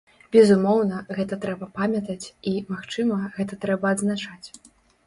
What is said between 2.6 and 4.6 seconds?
магчыма, гэта трэба адзначаць.